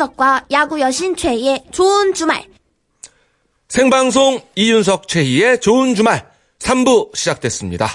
[0.00, 2.44] 이윤석과 야구 여신 최희의 좋은 주말.
[3.68, 6.28] 생방송 이윤석 최희의 좋은 주말
[6.58, 7.86] 3부 시작됐습니다.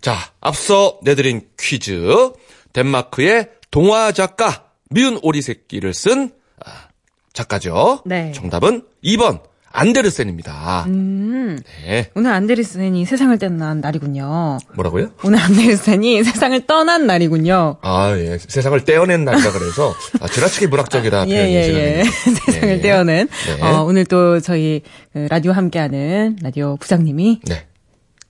[0.00, 2.32] 자, 앞서 내드린 퀴즈.
[2.72, 6.32] 덴마크의 동화 작가 미운 오리 새끼를 쓴
[6.64, 6.88] 아,
[7.32, 8.02] 작가죠.
[8.04, 8.32] 네.
[8.32, 9.40] 정답은 2번
[9.72, 10.84] 안데르센입니다.
[10.88, 12.08] 음, 네.
[12.14, 14.58] 오늘 안데르센이 세상을 떠난 날이군요.
[14.74, 15.10] 뭐라고요?
[15.24, 17.76] 오늘 안데르센이 세상을 떠난 날이군요.
[17.82, 18.38] 아, 예.
[18.38, 21.64] 세상을 떼어낸 날이라 그래서 아, 지나치게 문학적이다 예, 표현이 예, 예.
[21.64, 22.04] 시간이네요.
[22.46, 22.80] 세상을 네.
[22.80, 23.28] 떼어낸.
[23.28, 23.62] 네.
[23.62, 27.66] 어, 오늘 또 저희 그 라디오 함께하는 라디오 부장님이 네.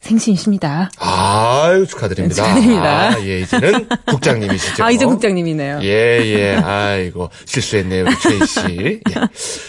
[0.01, 0.91] 생신이십니다.
[0.98, 2.34] 아유, 축하드립니다.
[2.37, 3.09] 축하드립니다.
[3.11, 4.83] 아, 예, 이제는 국장님이시죠.
[4.84, 5.80] 아, 이제 국장님이네요.
[5.83, 5.88] 예,
[6.24, 6.55] 예.
[6.57, 9.01] 아이고, 실수했네요, 우리 최희 씨.
[9.10, 9.15] 예.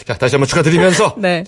[0.05, 1.16] 자, 다시 한번 축하드리면서.
[1.19, 1.44] 네.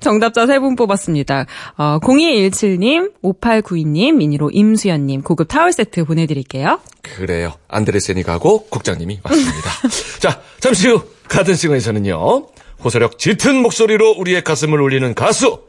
[0.00, 1.46] 정답자 세 분 뽑았습니다.
[1.76, 6.80] 어, 0217님, 5892님, 미니로 임수연님, 고급 타월 세트 보내드릴게요.
[7.02, 7.52] 그래요.
[7.68, 9.70] 안드레센이 가고 국장님이 왔습니다.
[10.20, 12.46] 자, 잠시 후 가든 싱어에서는요.
[12.84, 15.60] 호소력 짙은 목소리로 우리의 가슴을 울리는 가수.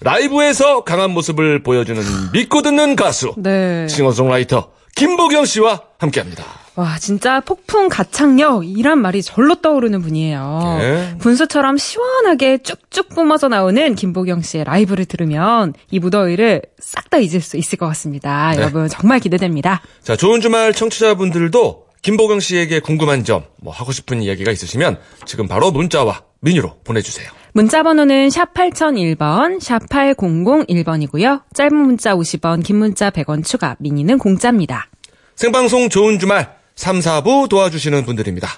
[0.00, 3.34] 라이브에서 강한 모습을 보여주는 믿고 듣는 가수.
[3.36, 3.86] 네.
[3.88, 6.44] 싱어송라이터 김보경 씨와 함께합니다.
[6.76, 10.76] 와, 진짜 폭풍 가창력이란 말이 절로 떠오르는 분이에요.
[10.80, 11.18] 네.
[11.18, 17.56] 분수처럼 시원하게 쭉쭉 뿜어져 나오는 김보경 씨의 라이브를 들으면 이 무더위를 싹 다 잊을 수
[17.56, 18.50] 있을 것 같습니다.
[18.50, 18.56] 네.
[18.60, 19.82] 여러분, 정말 기대됩니다.
[20.02, 25.70] 자, 좋은 주말 청취자분들도 김보경 씨에게 궁금한 점, 뭐 하고 싶은 이야기가 있으시면 지금 바로
[25.70, 27.30] 문자와 미니로 보내주세요.
[27.54, 31.42] 문자 번호는 샵 8001번, 샵 8001번이고요.
[31.54, 34.90] 짧은 문자 50원, 긴 문자 100원 추가, 미니는 공짜입니다.
[35.34, 38.48] 생방송 좋은 주말 3, 4부 도와주시는 분들입니다.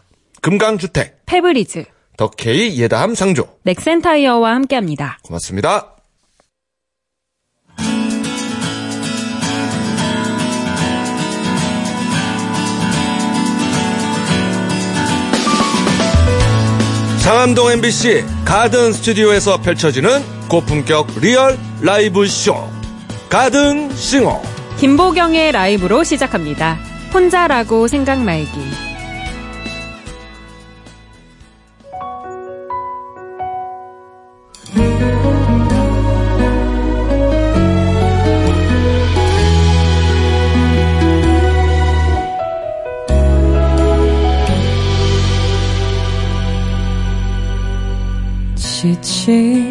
[0.42, 1.84] 금강주택, 페브리즈,
[2.16, 3.48] 덕케이 예다함 상조.
[3.62, 5.18] 넥센타이어와 함께합니다.
[5.22, 5.95] 고맙습니다.
[17.26, 22.54] 상암동 MBC 가든 스튜디오에서 펼쳐지는 고품격 real 라이브 쇼
[23.28, 24.40] 가든 싱어
[24.78, 26.78] 김보경의 라이브로 시작합니다.
[27.12, 28.85] 혼자라고 생각 말기.
[49.26, 49.65] 지치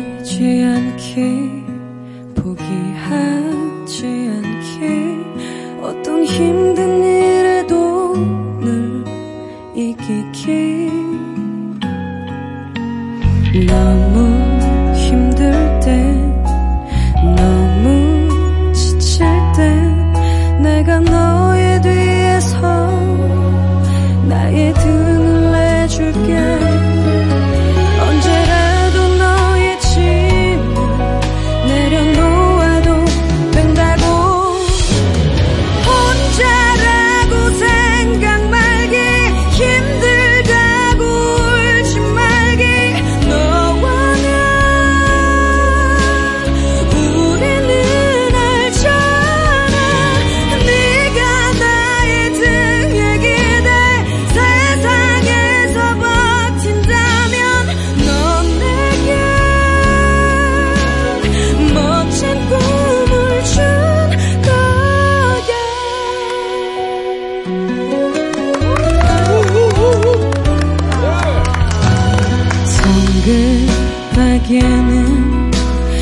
[74.26, 75.52] 성급하게는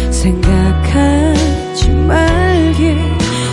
[0.09, 2.97] 생각하지 말기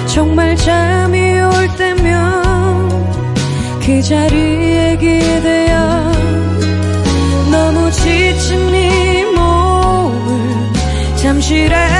[0.06, 2.88] 정말 잠이 올 때면
[3.84, 6.12] 그 자리에 기대어
[7.50, 10.72] 너무 지친 네 몸을
[11.16, 11.99] 잠시라도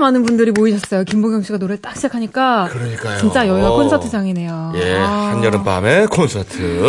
[0.00, 1.04] 많은 분들이 모이셨어요.
[1.04, 2.68] 김보경 씨가 노래 딱 시작하니까.
[2.72, 3.18] 그러니까요.
[3.18, 3.76] 진짜 여기가 어.
[3.76, 4.72] 콘서트장이네요.
[4.76, 5.30] 예, 아.
[5.34, 6.82] 한여름밤의 콘서트.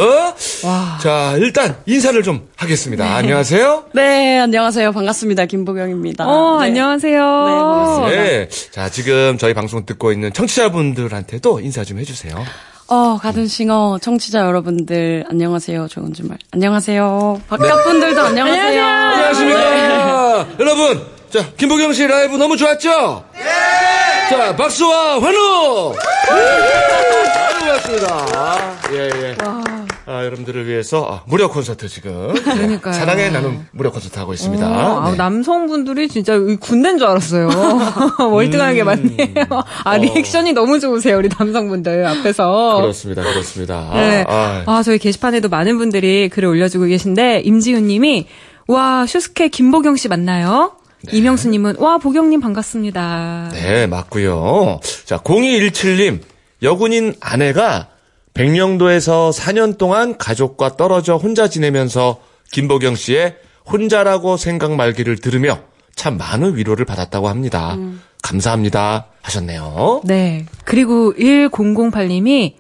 [0.66, 0.98] 와.
[1.02, 3.16] 자, 일단 인사를 좀 하겠습니다.
[3.16, 3.86] 안녕하세요.
[3.94, 4.92] 네, 안녕하세요.
[4.92, 5.46] 반갑습니다.
[5.46, 6.28] 김보경입니다.
[6.28, 6.68] 어, 네.
[6.68, 7.20] 안녕하세요.
[7.20, 8.24] 네, 반갑습니다.
[8.24, 8.50] 네.
[8.72, 12.34] 자, 지금 저희 방송 듣고 있는 청취자분들한테도 인사 좀 해주세요.
[12.88, 15.88] 어, 가든싱어 청취자 여러분들, 안녕하세요.
[15.88, 16.38] 좋은 주말.
[16.52, 17.42] 안녕하세요.
[17.48, 18.84] 바깥 분들도 안녕하세요.
[18.84, 20.48] 안녕하십니까.
[20.60, 23.24] 여러분, 자, 김보경 씨 라이브 너무 좋았죠?
[23.34, 23.42] 네!
[24.30, 25.96] 자, 박수와 환호!
[26.28, 28.78] 아주 고맙습니다.
[28.92, 29.36] 예, 예.
[30.06, 32.34] 아, 여러분들을 위해서 아, 무료 콘서트 지금.
[32.36, 32.94] 예, 그러니까요.
[32.94, 34.68] 사랑의 나눔 무료 콘서트 하고 있습니다.
[34.68, 35.18] 어, 아, 네.
[35.18, 37.50] 남성분들이 진짜 이 군대인 줄 알았어요.
[38.30, 39.46] 월등한 게 많네요.
[39.86, 42.82] 아, 리액션이 너무 좋으세요, 우리 남성분들 앞에서.
[42.82, 43.90] 그렇습니다, 그렇습니다.
[43.94, 44.26] 네.
[44.28, 48.28] 아, 아, 저희 게시판에도 많은 분들이 글을 올려주고 계신데, 임지훈 님이,
[48.68, 50.74] 와, 슈스케 김보경 씨 맞나요?
[51.10, 53.50] 이명수 님은, 와, 보경님 반갑습니다.
[53.54, 54.80] 네, 맞고요.
[55.06, 56.20] 자, 0217님,
[56.62, 57.88] 여군인 아내가
[58.34, 62.22] 백령도에서 4년 동안 가족과 떨어져 혼자 지내면서
[62.52, 63.36] 김보경 씨의
[63.72, 65.60] 혼자라고 생각 말기를 들으며
[65.96, 67.78] 참 많은 위로를 받았다고 합니다.
[68.22, 69.08] 감사합니다.
[69.22, 70.02] 하셨네요.
[70.04, 70.46] 네.
[70.66, 72.54] 그리고 1008님이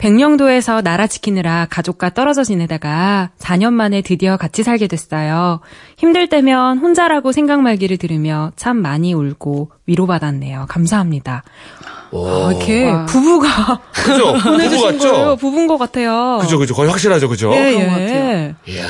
[0.00, 5.60] 백령도에서 나라 지키느라 가족과 떨어져 지내다가 4년 만에 드디어 같이 살게 됐어요.
[5.98, 10.64] 힘들 때면 혼자라고 생각 말기를 들으며 참 많이 울고 위로받았네요.
[10.70, 11.42] 감사합니다.
[12.12, 13.04] 아, 이렇게 와.
[13.04, 14.32] 부부가 그죠?
[14.32, 15.14] 부부 보내주신 거예요.
[15.14, 15.36] 같죠?
[15.36, 16.38] 부부인 것 같아요.
[16.40, 16.74] 그죠, 그죠.
[16.74, 17.52] 거의 확실하죠, 그죠?
[17.54, 18.06] 예, 그런 것 예.
[18.06, 18.54] 같아요.
[18.68, 18.86] 이야.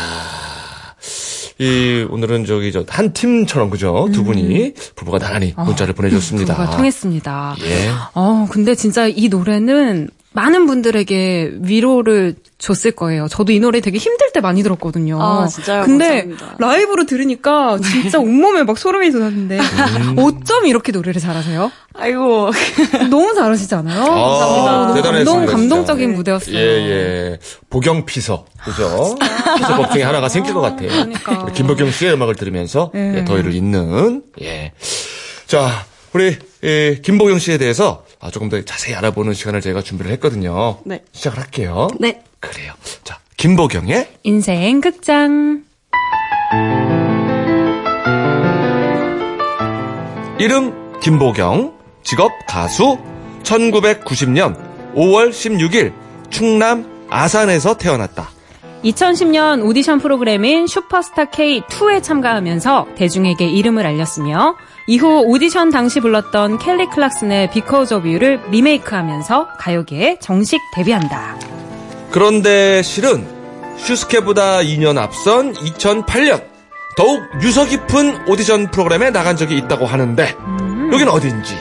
[1.59, 4.09] 이, 오늘은 저기, 저, 한 팀처럼, 그죠?
[4.15, 6.55] 두 분이 부부가 나란히 문자를 보내줬습니다.
[6.55, 6.57] 음.
[6.57, 7.57] 부부가 통했습니다.
[7.63, 7.91] 예.
[8.15, 13.27] 어, 근데 진짜 이 노래는 많은 분들에게 위로를 줬을 거예요.
[13.27, 15.21] 저도 이 노래 되게 힘들 때 많이 들었거든요.
[15.21, 15.83] 아, 진짜요?
[15.85, 16.57] 근데 감사합니다.
[16.59, 20.15] 라이브로 들으니까 진짜 온몸에 막 소름이 돋았는데 음.
[20.19, 21.73] 어쩜 이렇게 노래를 잘하세요?
[21.95, 22.51] 아이고.
[23.11, 24.03] 너무 잘하시지 않아요?
[24.03, 25.57] 아, 너무 대단했습니다, 감동, 진짜.
[25.57, 26.57] 감동적인 무대였어요.
[26.57, 27.39] 예, 예.
[27.69, 28.45] 보경 피서.
[28.65, 29.17] 그죠?
[29.59, 30.89] 피서법 중에 하나가 생길 것 같아요.
[30.89, 31.47] 그러니까.
[31.47, 33.15] 김보경 씨의 음악을 들으면서 예.
[33.17, 34.23] 예, 더위를 잇는.
[34.43, 34.73] 예.
[35.47, 35.69] 자,
[36.13, 40.79] 우리, 예, 김보경 씨에 대해서 아, 조금 더 자세히 알아보는 시간을 저희가 준비를 했거든요.
[40.85, 41.03] 네.
[41.13, 41.89] 시작을 할게요.
[41.99, 42.23] 네.
[42.39, 42.73] 그래요.
[43.03, 45.65] 자, 김보경의 인생 극장.
[50.39, 52.99] 이름 김보경, 직업 가수,
[53.43, 54.57] 1990년
[54.95, 55.93] 5월 16일
[56.31, 58.31] 충남 아산에서 태어났다.
[58.85, 64.57] 2010년 오디션 프로그램인 슈퍼스타 K2에 참가하면서 대중에게 이름을 알렸으며
[64.87, 71.37] 이후 오디션 당시 불렀던 켈리 클락슨의 Because of You를 리메이크하면서 가요계에 정식 데뷔한다.
[72.11, 73.27] 그런데 실은
[73.77, 76.43] 슈스케보다 2년 앞선 2008년
[76.97, 80.35] 더욱 유서 깊은 오디션 프로그램에 나간 적이 있다고 하는데
[80.93, 81.57] 여긴 어딘지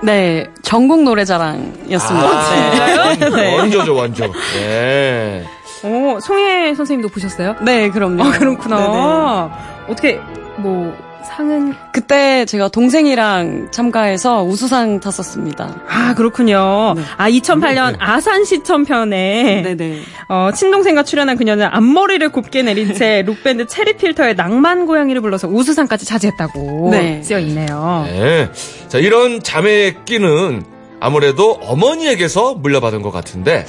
[0.00, 3.24] 네, 전국 노래자랑이었습니다.
[3.34, 3.56] 네.
[3.56, 5.44] 원조죠 원조 네.
[5.84, 7.56] 오, 송혜 선생님도 보셨어요?
[7.62, 8.22] 네, 그럼요.
[8.22, 8.78] 아, 그렇구나.
[8.78, 9.92] 네네.
[9.92, 10.20] 어떻게,
[10.56, 10.94] 뭐,
[11.24, 15.82] 상은, 그때 제가 동생이랑 참가해서 우수상 탔었습니다.
[15.88, 16.94] 아, 그렇군요.
[16.96, 17.02] 네.
[17.16, 20.00] 아, 2008년 아산시청 편에, 네네.
[20.28, 26.88] 어, 친동생과 출연한 그녀는 앞머리를 곱게 내린 채 룩밴드 체리필터의 낭만 고양이를 불러서 우수상까지 차지했다고
[26.92, 27.22] 네.
[27.22, 28.04] 쓰여 있네요.
[28.06, 28.50] 네.
[28.88, 30.64] 자 이런 자매의 끼는
[31.00, 33.66] 아무래도 어머니에게서 물려받은 것 같은데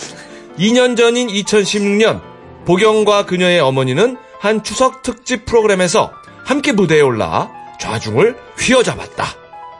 [0.60, 2.22] 2년 전인 2016년
[2.66, 6.12] 보경과 그녀의 어머니는 한 추석 특집 프로그램에서
[6.46, 7.50] 함께 무대에 올라
[7.80, 9.25] 좌중을 휘어잡았다.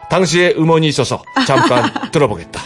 [0.09, 2.62] 당시에 음원이 있어서 잠깐 들어보겠다.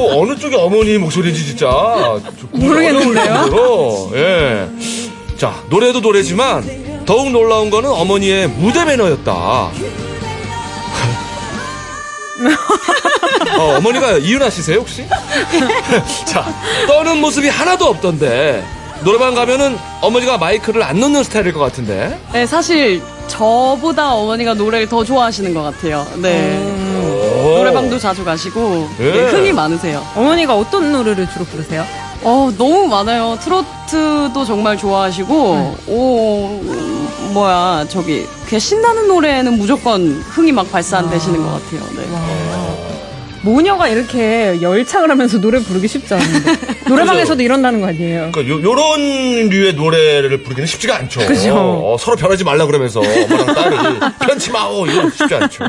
[0.00, 1.68] 뭐 어느 쪽이 어머니 목소리인지 진짜
[2.52, 4.10] 모르겠는데요.
[4.14, 4.66] 예.
[5.36, 9.32] 자 노래도 노래지만 더욱 놀라운 거는 어머니의 무대 매너였다.
[13.58, 15.06] 어, 어머니가 이윤아 씨세요 혹시?
[16.24, 16.46] 자
[16.86, 18.64] 떠는 모습이 하나도 없던데
[19.04, 22.18] 노래방 가면은 어머니가 마이크를 안 놓는 스타일일 것 같은데.
[22.32, 26.06] 네, 사실 저보다 어머니가 노래를 더 좋아하시는 것 같아요.
[26.16, 26.69] 네.
[27.40, 27.58] 오.
[27.58, 29.12] 노래방도 자주 가시고 예.
[29.12, 30.06] 네, 흥이 많으세요.
[30.14, 31.84] 어머니가 어떤 노래를 주로 부르세요?
[32.22, 33.38] 어, 너무 많아요.
[33.40, 36.60] 트로트도 정말 좋아하시고, 오,
[37.32, 41.80] 뭐야, 저기, 그냥 신나는 노래는 무조건 흥이 막 발산되시는 것 같아요.
[41.96, 42.06] 네.
[43.42, 46.52] 모녀가 이렇게 열창을 하면서 노래 부르기 쉽지 않은데
[46.88, 48.30] 노래방에서도 이런다는 거 아니에요?
[48.32, 51.26] 그러니까 요, 요런 류의 노래를 부르기는 쉽지가 않죠.
[51.26, 51.54] 그죠.
[51.56, 53.76] 어, 서로 변하지 말라 그러면서 엄마랑 딸이
[54.26, 55.64] 편치 마오 이거 쉽지 않죠.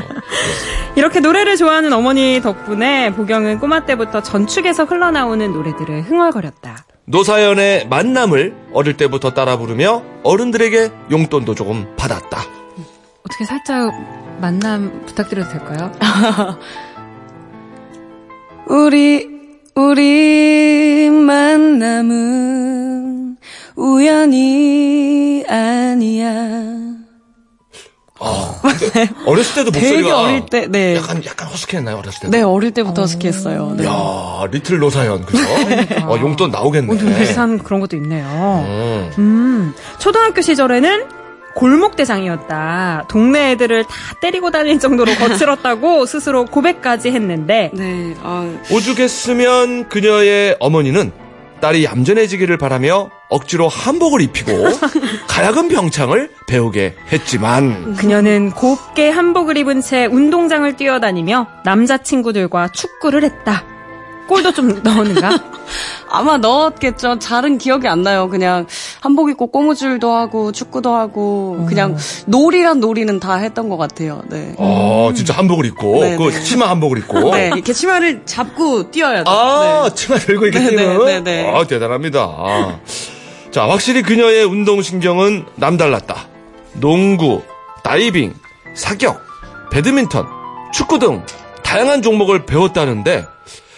[0.96, 6.84] 이렇게 노래를 좋아하는 어머니 덕분에 보경은 꼬마 때부터 전축에서 흘러나오는 노래들을 흥얼거렸다.
[7.06, 12.44] 노사연의 만남을 어릴 때부터 따라 부르며 어른들에게 용돈도 조금 받았다.
[13.24, 13.92] 어떻게 살짝
[14.40, 15.92] 만남 부탁드려도 될까요?
[18.66, 19.28] 우리,
[19.74, 22.52] 우리 만남은
[23.76, 26.72] 우연이 아니야.
[29.26, 30.96] 어렸을 때도 되게 목소리가 어릴 때, 네.
[30.96, 32.28] 약간 약간 허스키했나요 어렸을 때?
[32.28, 33.74] 네, 어릴 때부터 스키했어요.
[33.76, 33.84] 네.
[33.84, 35.42] 야 리틀 노사연 그죠?
[36.06, 36.92] 어, 용돈 나오겠네.
[36.92, 38.24] 오, 좀 비슷한 그런 것도 있네요.
[38.66, 39.10] 음.
[39.18, 41.21] 음, 초등학교 시절에는
[41.54, 43.04] 골목 대장이었다.
[43.08, 43.90] 동네 애들을 다
[44.20, 51.12] 때리고 다닐 정도로 거칠었다고 스스로 고백까지 했는데 네, 아, 오죽했으면 그녀의 어머니는
[51.60, 54.52] 딸이 얌전해지기를 바라며 억지로 한복을 입히고
[55.28, 63.64] 가야금 병창을 배우게 했지만 그녀는 곱게 한복을 입은 채 운동장을 뛰어다니며 남자친구들과 축구를 했다.
[64.28, 65.38] 골도 좀 넣었는가?
[66.10, 67.18] 아마 넣었겠죠.
[67.18, 68.28] 잘은 기억이 안 나요.
[68.28, 68.66] 그냥
[69.00, 74.22] 한복 입고 꼬무줄도 하고 축구도 하고 그냥 놀이란 놀이는 다 했던 것 같아요.
[74.28, 74.54] 네.
[74.58, 76.42] 어 진짜 한복을 입고 네, 그 네.
[76.42, 79.34] 치마 한복을 입고 네, 이렇게 치마를 잡고 뛰어야 돼요.
[79.34, 79.94] 아 네.
[79.94, 81.50] 치마 들고 이렇게 네, 뛰는 네, 네, 네.
[81.50, 82.20] 아 대단합니다.
[82.20, 82.78] 아.
[83.50, 86.28] 자 확실히 그녀의 운동 신경은 남달랐다.
[86.74, 87.42] 농구,
[87.84, 88.34] 다이빙,
[88.74, 89.20] 사격,
[89.70, 90.26] 배드민턴,
[90.72, 91.22] 축구 등
[91.62, 93.26] 다양한 종목을 배웠다는데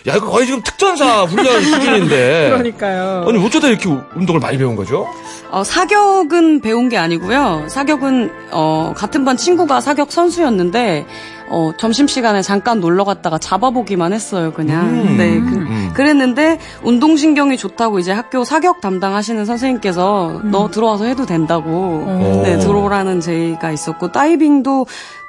[0.07, 3.25] 야 이거 거의 지금 특전사 훈련 수준인데 그러니까요.
[3.27, 5.09] 아니 어쩌다 이렇게 운동을 많이 배운 거죠?
[5.51, 7.67] 어, 사격은 배운 게 아니고요.
[7.69, 11.07] 사격은 어, 같은 반 친구가 사격 선수였는데
[11.49, 14.53] 어, 점심 시간에 잠깐 놀러 갔다가 잡아보기만 했어요.
[14.53, 14.89] 그냥.
[14.89, 15.17] 음.
[15.17, 15.91] 네, 그, 음.
[15.95, 22.43] 그랬는데 운동신경이 좋다고 이제 학교 사격 담당하시는 선생님께서 너 들어와서 해도 된다고 오.
[22.43, 24.87] 네, 들어오라는 제의가 있었고 다이빙도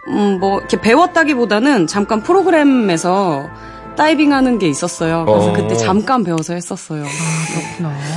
[0.08, 3.50] 음, 뭐 이렇게 배웠다기보다는 잠깐 프로그램에서
[3.96, 5.26] 다이빙 하는 게 있었어요.
[5.26, 5.54] 그래서 어.
[5.54, 7.06] 그때 잠깐 배워서 했었어요.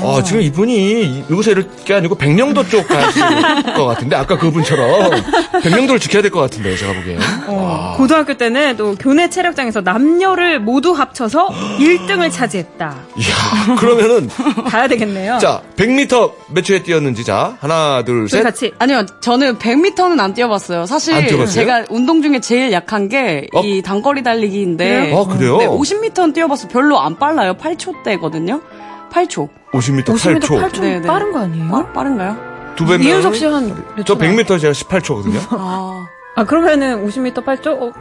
[0.02, 3.22] 아, 지금 이분이 요새 이럴 게 아니고 백령도 쪽 가실
[3.74, 5.10] 것 같은데 아까 그분처럼
[5.62, 7.18] 백령도를 지켜야 될 것 같은데 제가 보기엔.
[7.46, 12.94] 어, 고등학교 때는 또 교내 체력장에서 남녀를 모두 합쳐서 1등을 차지했다.
[13.16, 14.28] 이야, 그러면은
[14.68, 15.38] 가야 되겠네요.
[15.38, 18.42] 자 100m 몇 초에 뛰었는지 자 하나 둘둘 셋.
[18.42, 18.72] 같이.
[18.78, 20.86] 아니요, 저는 100m는 안 뛰어봤어요.
[20.86, 21.46] 사실 안?
[21.46, 23.62] 제가 운동 중에 제일 약한 게이 어?
[23.84, 25.56] 단거리 달리기인데 아 그래요?
[25.58, 26.68] 네, 50m는 뛰어봤어요.
[26.68, 27.54] 별로 안 빨라요.
[27.54, 28.60] 8초대거든요.
[29.10, 29.48] 8초.
[29.72, 30.70] 50m 50m 8초.
[30.70, 31.06] 8초 네, 네.
[31.06, 31.68] 빠른 거 아니에요?
[31.70, 32.36] 빠, 빠른가요?
[32.76, 35.40] 두 배면 이윤석 씨한몇 저 100m 제가 18초거든요.
[35.50, 36.06] 아,
[36.36, 37.82] 아 그러면은 50m 8초?
[37.82, 37.92] 어,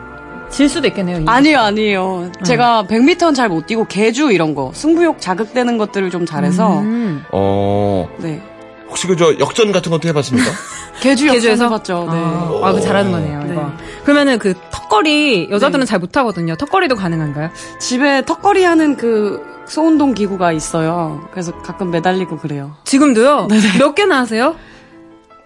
[0.49, 1.17] 질 수도 있겠네요.
[1.17, 2.31] 이윤석 아니요, 아니에요.
[2.43, 7.23] 제가 100m는 잘 못 뛰고 개주 이런 거, 승부욕 자극되는 것들을 좀 잘해서 음.
[7.31, 8.41] 어 네.
[8.89, 10.49] 혹시 그 저 역전 같은 것도 해봤습니까?
[11.01, 11.65] 개주 개주에서?
[11.65, 12.09] 역전해봤죠.
[12.11, 12.17] 네.
[12.17, 13.53] 아, 아, 그 잘하는 거네요, 네.
[13.53, 13.71] 이거.
[14.03, 16.55] 그러면은 그 턱걸이, 여자들은 잘 못하거든요.
[16.55, 17.49] 턱걸이도 가능한가요?
[17.79, 21.27] 집에 턱걸이 하는 그 소운동 기구가 있어요.
[21.31, 22.73] 그래서 가끔 매달리고 그래요.
[22.85, 23.47] 지금도요?
[23.79, 24.55] 몇 개나 하세요?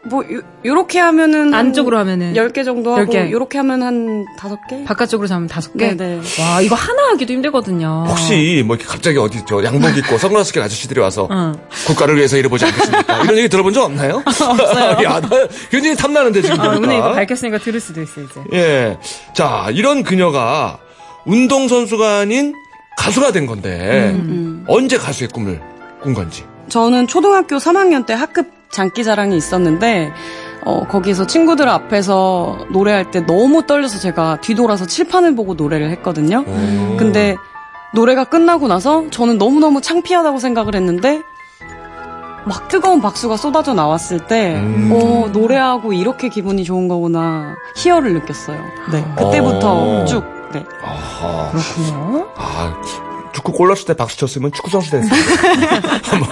[0.03, 2.33] 뭐 요, 요렇게 하면은 안쪽으로 하면은?
[2.33, 3.29] 10개 정도 하고 10개.
[3.29, 4.83] 요렇게 하면 한 5개?
[4.85, 5.95] 바깥쪽으로 잡으면 다섯 개?
[5.95, 6.21] 네네.
[6.39, 8.05] 와, 이거 하나 하기도 힘들거든요.
[8.07, 11.53] 혹시 뭐 이렇게 갑자기 어디 저 양복 입고 선글라스 낀 아저씨들이 와서 응.
[11.85, 13.23] 국가를 위해서 일해보지 않겠습니까?
[13.23, 14.23] 이런 얘기 들어본 적 없나요?
[14.25, 14.97] 없어요.
[15.05, 15.29] 야, 나
[15.69, 16.77] 굉장히 탐나는데 지금 아, 보니까.
[16.87, 18.41] 오늘 이거 밝혔으니까 들을 수도 있어, 이제.
[18.53, 18.97] 예.
[19.35, 20.79] 자, 이런 그녀가
[21.25, 22.53] 운동선수가 아닌
[22.97, 25.61] 가수가 된 건데, 음, 언제 가수의 꿈을
[26.01, 26.43] 꾼 건지.
[26.69, 30.13] 저는 초등학교 3학년 때 학급 장기자랑이 있었는데
[30.63, 36.45] 어, 거기서 친구들 앞에서 노래할 때 너무 떨려서 제가 뒤돌아서 칠판을 보고 노래를 했거든요.
[36.97, 37.35] 근데
[37.93, 41.21] 노래가 끝나고 나서 저는 너무너무 창피하다고 생각을 했는데
[42.45, 44.91] 막 뜨거운 박수가 쏟아져 나왔을 때 음.
[44.91, 48.59] 어, 노래하고 이렇게 기분이 좋은 거구나 희열을 느꼈어요.
[48.91, 49.05] 네.
[49.15, 50.05] 그때부터 어.
[50.05, 50.65] 쭉 네.
[50.83, 51.51] 아하.
[51.51, 52.27] 그렇군요.
[52.35, 52.73] 아,
[53.33, 55.09] 축구 골 넣었을 때 박수 쳤으면 축구 선수 됐어요.
[56.19, 56.27] 뭐,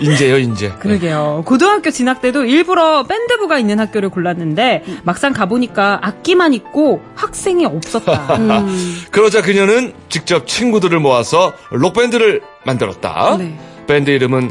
[0.00, 0.72] 인재요, 인재.
[0.80, 1.42] 그러게요.
[1.46, 8.36] 고등학교 진학 때도 일부러 밴드부가 있는 학교를 골랐는데 막상 가보니까 악기만 있고 학생이 없었다.
[9.10, 13.36] 그러자 그녀는 직접 친구들을 모아서 록밴드를 만들었다.
[13.38, 13.58] 네.
[13.86, 14.50] 밴드 이름은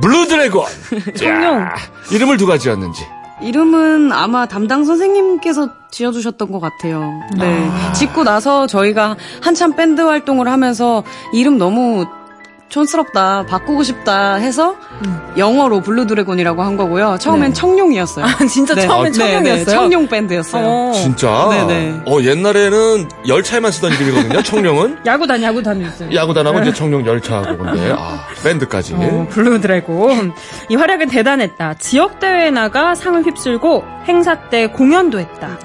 [0.00, 0.64] Blue Dragon.
[1.16, 1.60] 청룡.
[1.60, 1.74] 자,
[2.12, 3.04] 이름을 누가 지었는지.
[3.42, 7.20] 이름은 아마 담당 선생님께서 지어주셨던 것 같아요.
[7.38, 7.70] 네.
[7.94, 12.06] 짓고 나서 저희가 한참 밴드 활동을 하면서 이름 너무
[12.70, 14.76] 촌스럽다, 바꾸고 싶다 해서
[15.36, 17.18] 영어로 Blue Dragon이라고 한 거고요.
[17.20, 17.52] 처음엔 네.
[17.52, 18.24] 청룡이었어요.
[18.24, 19.64] 아, 진짜 처음엔 네, 네, 청룡이었어요?
[19.76, 20.64] 청룡 밴드였어요.
[20.66, 20.92] 어.
[20.94, 21.48] 진짜?
[21.50, 22.02] 네네.
[22.06, 24.98] 어, 옛날에는 열차에만 쓰던 이름이거든요, 청룡은.
[25.06, 26.14] 야구단 야구단 있어요.
[26.14, 28.94] 야구단하고 이제 청룡 열차하고 근데 아, 밴드까지.
[28.94, 30.32] 어, Blue Dragon.
[30.68, 31.74] 이 활약은 대단했다.
[31.74, 35.58] 지역 대회에 나가 상을 휩쓸고 행사 때 공연도 했다.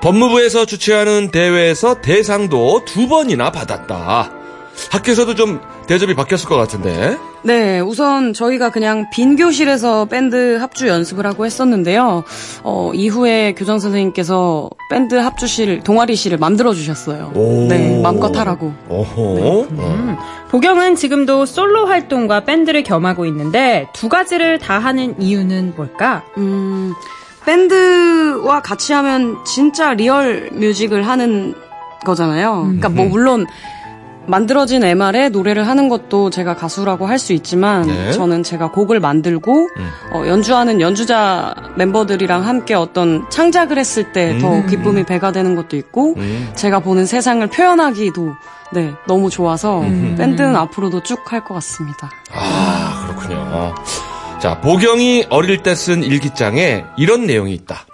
[0.00, 4.30] 법무부에서 주최하는 대회에서 대상도 두 번이나 받았다.
[4.90, 7.16] 학교에서도 좀 대접이 바뀌었을 것 같은데.
[7.42, 12.24] 네, 우선 저희가 그냥 빈 교실에서 밴드 합주 연습을 하고 했었는데요.
[12.64, 17.32] 어, 이후에 교장 선생님께서 밴드 합주실, 동아리실을 만들어 주셨어요.
[17.34, 17.66] 오.
[17.68, 18.72] 네, 맘껏 하라고.
[18.88, 19.06] 오호.
[19.16, 19.66] 어.
[19.70, 20.16] 음.
[20.50, 26.24] 보경은 지금도 솔로 활동과 밴드를 겸하고 있는데 두 가지를 다 하는 이유는 뭘까?
[26.38, 26.92] 음,
[27.44, 31.54] 밴드와 같이 하면 진짜 real music을 하는
[32.04, 32.62] 거잖아요.
[32.62, 33.46] 그러니까 뭐 물론
[34.26, 38.12] 만들어진 MR에 노래를 하는 것도 제가 가수라고 할 수 있지만 네.
[38.12, 39.68] 저는 제가 곡을 만들고
[40.12, 46.14] 어, 연주하는 연주자 멤버들이랑 함께 어떤 창작을 했을 때 더 기쁨이 배가 되는 것도 있고
[46.18, 46.50] 음.
[46.54, 48.34] 제가 보는 세상을 표현하기도
[48.74, 49.80] 네 너무 좋아서
[50.18, 52.10] 밴드는 앞으로도 쭉 할 것 같습니다.
[52.32, 53.74] 아, 그렇군요.
[54.40, 57.86] 자, 보경이 어릴 때 쓴 일기장에 이런 내용이 있다.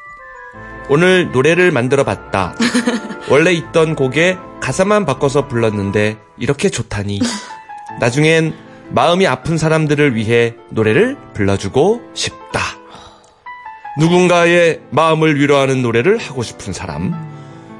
[0.88, 2.54] 오늘 노래를 만들어 봤다.
[3.28, 7.20] 원래 있던 곡에 가사만 바꿔서 불렀는데 이렇게 좋다니.
[8.00, 8.54] 나중엔
[8.90, 12.60] 마음이 아픈 사람들을 위해 노래를 불러주고 싶다.
[13.98, 17.12] 누군가의 마음을 위로하는 노래를 하고 싶은 사람.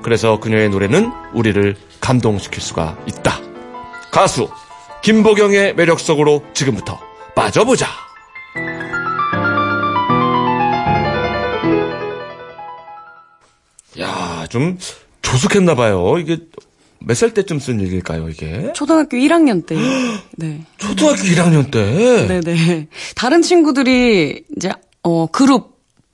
[0.03, 3.41] 그래서 그녀의 노래는 우리를 감동시킬 수가 있다.
[4.11, 4.49] 가수
[5.03, 7.01] 김보경의 매력 속으로 지금부터
[7.35, 7.87] 빠져보자.
[14.01, 14.79] 야, 좀
[15.23, 16.17] 조숙했나 봐요.
[16.19, 16.39] 이게
[17.05, 18.73] 몇 살 때쯤 쓴 일일까요, 이게?
[18.75, 19.77] 초등학교 1학년 때
[20.37, 20.65] 네.
[20.79, 22.27] 초등학교 1학년 때.
[22.29, 22.89] 네 네.
[23.17, 24.71] 다른 친구들이 이제
[25.03, 25.73] 어 그룹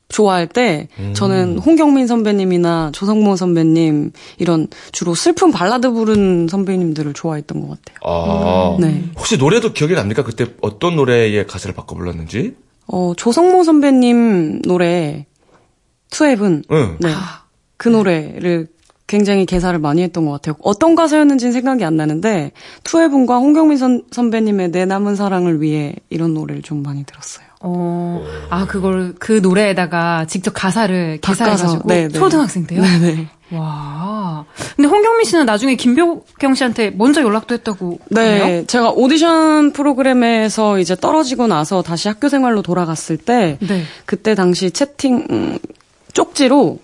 [0.09, 1.12] 좋아할 때 음.
[1.12, 7.99] 저는 홍경민 선배님이나 조성모 선배님 이런 주로 슬픈 발라드 부른 선배님들을 좋아했던 것 같아요.
[8.11, 9.05] 아, 네.
[9.19, 10.25] 혹시 노래도 기억이 납니까?
[10.25, 12.55] 그때 어떤 노래의 가사를 바꿔 불렀는지?
[12.87, 15.27] 어 조성모 선배님 노래
[16.11, 16.97] To Heaven 응.
[17.01, 17.12] 네.
[17.79, 18.69] 그 노래를
[19.07, 20.55] 굉장히 개사를 많이 했던 것 같아요.
[20.62, 22.53] 어떤 가사였는지는 생각이 안 나는데
[22.85, 27.47] To Heaven과 홍경민 선, 선배님의 내 남은 사랑을 위해 이런 노래를 좀 많이 들었어요.
[27.61, 31.88] 어, 아, 그걸, 그 노래에다가 직접 가사를 개사해가지고.
[31.88, 32.09] 네, 네.
[32.09, 32.83] 초등학생 때요?
[32.83, 33.29] 네네.
[33.53, 34.45] 와.
[34.77, 37.99] 근데 홍경민 씨는 나중에 김보경 씨한테 먼저 연락도 했다고.
[38.11, 38.67] 네, 하네요?
[38.67, 43.83] 제가 오디션 프로그램에서 이제 떨어지고 나서 다시 학교 생활로 돌아갔을 때 네.
[44.05, 45.59] 그때 당시 채팅 음,
[46.12, 46.79] 쪽지로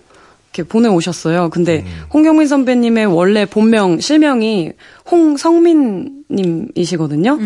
[0.55, 1.49] 이렇게 보내오셨어요.
[1.49, 4.71] 근데 홍경민 선배님의 원래 본명 실명이
[5.11, 7.37] 홍성민님이시거든요.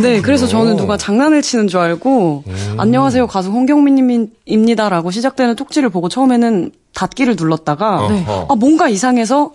[0.00, 2.44] 네, 그래서 저는 누가 장난을 치는 줄 알고
[2.78, 8.24] 안녕하세요 가수 홍경민님입니다라고 시작되는 쪽지를 보고 처음에는 닫기를 눌렀다가 네.
[8.48, 9.52] 아 뭔가 이상해서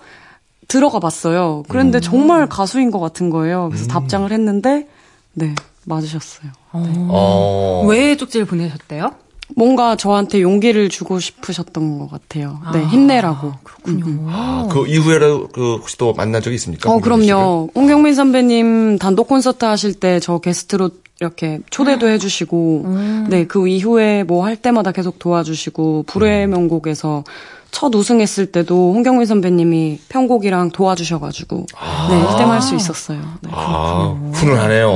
[0.68, 1.64] 들어가 봤어요.
[1.70, 3.70] 그런데 정말 가수인 것 같은 거예요.
[3.72, 4.88] 그래서 답장을 했는데
[5.34, 6.52] 네 맞으셨어요.
[6.74, 7.86] 어.
[7.88, 9.12] 왜 쪽지를 보내셨대요?
[9.56, 12.60] 뭔가 저한테 용기를 주고 싶으셨던 것 같아요.
[12.74, 13.54] 네, 힘내라고.
[13.64, 14.26] 그렇군요.
[14.30, 16.92] 아, 그 이후에라도 그 혹시 또 만난 적이 있습니까?
[16.92, 17.00] 어?
[17.00, 17.70] 그럼요.
[17.76, 22.86] 홍경민 선배님 단독 콘서트 하실 때 저 게스트로 이렇게 초대도 해주시고,
[23.30, 27.24] 네, 그 이후에 뭐 할 때마다 계속 도와주시고, 불의 명곡에서
[27.70, 31.68] 첫 우승했을 때도 홍경민 선배님이 편곡이랑 도와주셔가지고,
[32.10, 33.22] 네, 1등 할 수 있었어요.
[33.42, 33.52] 네.
[33.54, 34.90] 아, 훈훈하네요.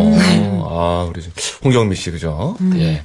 [0.68, 1.22] 아, 우리
[1.64, 2.58] 홍경미 씨, 그죠?
[2.78, 3.04] 예.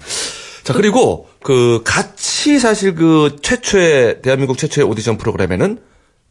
[0.70, 5.78] 자, 그리고 그 같이 사실 그 최초의, 대한민국 최초의 오디션 프로그램에는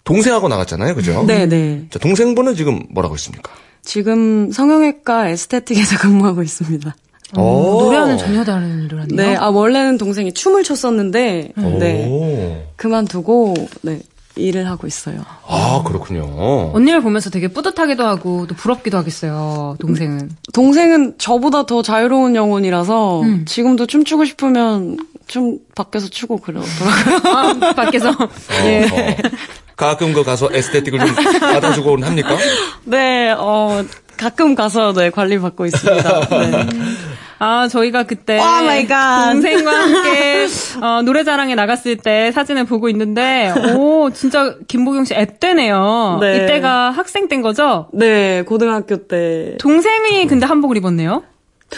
[0.05, 0.95] 동생하고 나갔잖아요.
[0.95, 1.25] 그죠?
[1.27, 1.85] 네, 네.
[1.89, 3.51] 자, 동생분은 지금 뭐라고 있습니까?
[3.83, 6.95] 지금 성형외과 에스테틱에서 근무하고 있습니다.
[7.37, 7.83] 오.
[7.83, 9.15] 노래하는 전혀 다른 일을 하네요.
[9.15, 12.63] 네, 아, 원래는 동생이 춤을 췄었는데, 네, 오.
[12.77, 13.99] 그만두고, 네,
[14.39, 15.21] 일을 하고 있어요.
[15.47, 16.71] 아, 그렇군요.
[16.73, 19.75] 언니를 보면서 되게 뿌듯하기도 하고 또 부럽기도 하겠어요.
[19.79, 20.31] 동생은.
[20.53, 24.97] 동생은 저보다 더 자유로운 영혼이라서 지금도 춤추고 싶으면
[25.27, 27.21] 좀 밖에서 추고 그러더라고요.
[27.71, 28.11] 아, 밖에서.
[28.65, 28.87] 예.
[29.75, 32.35] 가끔 그 가서 에스테틱을 좀 받아주곤 합니까?
[32.83, 33.83] 네, 어,
[34.17, 36.19] 가끔 가서 네, 관리 받고 있습니다.
[36.29, 36.67] 네.
[37.39, 39.31] 아, 저희가 그때 갓.
[39.31, 40.47] 동생과 함께
[40.81, 46.17] 어, 노래자랑에 나갔을 때 사진을 보고 있는데 오, 진짜 김보경 씨 앱대네요.
[46.21, 46.43] 네.
[46.43, 47.87] 이때가 학생 때인 거죠?
[47.93, 49.55] 네, 고등학교 때.
[49.59, 51.23] 동생이 근데 한복을 입었네요.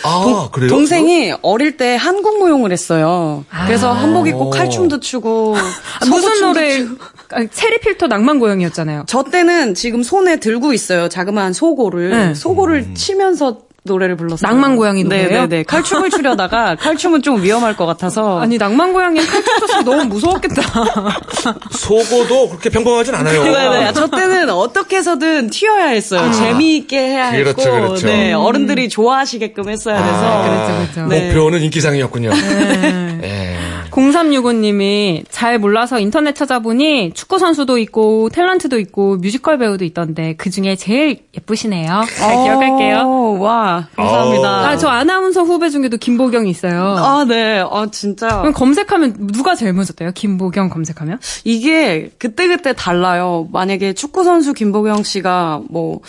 [0.04, 0.70] 아, 그래요?
[0.70, 3.44] 동생이 어릴 때 한국 무용을 했어요.
[3.66, 4.50] 그래서 한복 입고 오.
[4.50, 6.86] 칼춤도 추고 아, 무슨 노래?
[7.32, 9.04] 아, 체리 필터 낭만 고양이였잖아요.
[9.08, 11.10] 저 때는 지금 손에 들고 있어요.
[11.10, 12.10] 자그마한 소고를.
[12.10, 12.34] 네.
[12.34, 14.48] 소고를 치면서 노래를 불렀어요.
[14.52, 15.30] 낭만 고양이 노래예요?
[15.30, 15.64] 네네네.
[15.64, 18.40] 칼춤을 추려다가 칼춤은 좀 위험할 것 같아서.
[18.40, 20.62] 아니 낭만 고양이 칼춤 췄으면 너무 무서웠겠다.
[21.72, 23.44] 속어도 그렇게 평범하진 않아요.
[23.44, 23.94] 네네.
[23.94, 26.32] 저 때는 어떻게 해서든 튀어야 했어요.
[26.32, 28.08] 재미있게 해야 그렇죠, 했고, 그렇죠.
[28.08, 30.26] 네, 어른들이 좋아하시게끔 했어야 돼서.
[30.26, 31.10] 아, 그렇죠, 그렇죠.
[31.10, 31.28] 네.
[31.28, 32.30] 목표는 인기상이었군요.
[32.30, 33.20] 네.
[33.24, 33.61] 예.
[33.92, 40.76] 0365님이 잘 몰라서 인터넷 찾아보니 축구 선수도 있고 탤런트도 있고 뮤지컬 배우도 있던데 그 중에
[40.76, 42.04] 제일 예쁘시네요.
[42.18, 43.04] 잘 기억할게요.
[43.06, 44.50] 오, 와, 감사합니다.
[44.50, 46.96] 아, 저 아나운서 후배 중에도 김보경이 있어요.
[46.98, 47.60] 아, 네.
[47.60, 48.40] 아, 진짜.
[48.40, 50.12] 그럼 검색하면 누가 제일 먼저 떠요?
[50.14, 51.20] 김보경 검색하면?
[51.44, 53.48] 이게 그때 그때 달라요.
[53.52, 56.00] 만약에 축구 선수 김보경 씨가 뭐,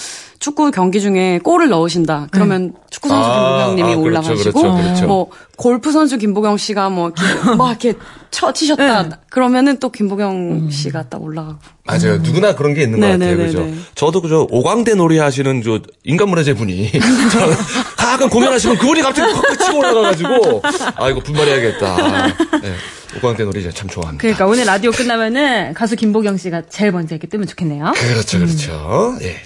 [0.42, 2.26] 축구 경기 중에 골을 넣으신다.
[2.32, 5.06] 그러면 축구 선수 아, 김보경님이 아, 그렇죠, 올라가시고, 그렇죠, 그렇죠.
[5.06, 7.94] 뭐, 골프 선수 김보경 씨가 뭐, 이렇게, 막 이렇게
[8.32, 9.20] 쳐 치셨다.
[9.30, 11.58] 그러면은 또 김보경 씨가 딱 올라가고.
[11.84, 12.18] 맞아요.
[12.18, 13.36] 누구나 그런 게 있는 것 네, 같아요.
[13.36, 13.60] 네, 그죠?
[13.60, 13.76] 네, 네.
[13.94, 16.90] 저도 그저 오광대 놀이 하시는 저 인간문화 재 분이
[17.30, 17.56] 저는
[17.96, 20.62] 가끔 공연하시면 그분이 갑자기 확 치고 올라가가지고
[20.96, 21.96] 아 이거 분발해야겠다.
[22.62, 22.74] 네,
[23.18, 24.20] 오광대 놀이 참 좋아합니다.
[24.20, 27.92] 그러니까 오늘 라디오 끝나면은 가수 김보경 씨가 제일 먼저 이렇게 뜨면 좋겠네요.
[27.94, 29.16] 그렇죠, 그렇죠.
[29.22, 29.36] 예.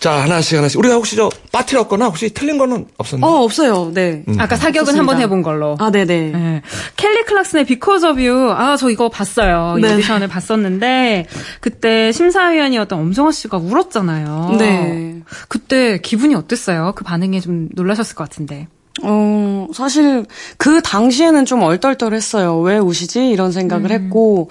[0.00, 3.30] 자 하나씩 하나씩 우리가 혹시 저 빠트렸거나 혹시 틀린 거는 없었나요?
[3.30, 3.90] 어, 없어요.
[3.92, 4.24] 네.
[4.38, 5.02] 아까 사격은.
[5.02, 5.76] 한번 해본 걸로.
[5.80, 6.30] 아, 네네.
[6.30, 6.62] 네.
[6.96, 8.52] 켈리 클락슨의 Because of You.
[8.52, 9.76] 아, 저 이거 봤어요.
[9.78, 9.94] 이 네.
[9.94, 11.26] 오디션을 봤었는데,
[11.60, 14.56] 그때 심사위원이었던 엄정화 씨가 울었잖아요.
[14.58, 15.20] 네.
[15.48, 16.92] 그때 기분이 어땠어요?
[16.94, 18.68] 그 반응에 좀 놀라셨을 것 같은데.
[19.02, 20.26] 어, 사실
[20.58, 22.60] 그 당시에는 좀 얼떨떨했어요.
[22.60, 23.30] 왜 우시지?
[23.30, 24.50] 이런 생각을 했고,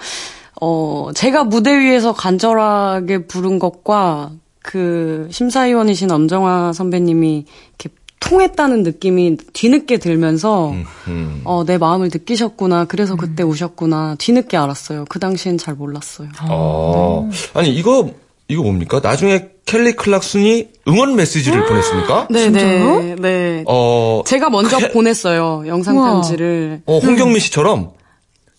[0.60, 9.98] 어, 제가 무대 위에서 간절하게 부른 것과 그 심사위원이신 엄정화 선배님이 이렇게 통했다는 느낌이 뒤늦게
[9.98, 10.72] 들면서
[11.08, 11.40] 음.
[11.44, 12.84] 어, 내 마음을 느끼셨구나.
[12.84, 14.14] 그래서 그때 우셨구나.
[14.18, 15.04] 뒤늦게 알았어요.
[15.08, 16.28] 그 당시엔 잘 몰랐어요.
[16.48, 17.28] 어.
[17.54, 18.10] 아니 이거
[18.46, 19.00] 이거 뭡니까?
[19.02, 22.26] 나중에 켈리 클락슨이 응원 메시지를 보냈습니까?
[22.30, 23.64] 네, 네, 네.
[23.66, 25.64] 어, 제가 먼저 보냈어요.
[25.66, 26.12] 영상 우와.
[26.14, 26.82] 편지를.
[26.86, 27.90] 어, 홍경민 씨처럼